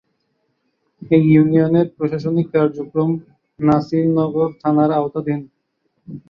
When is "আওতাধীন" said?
4.99-5.39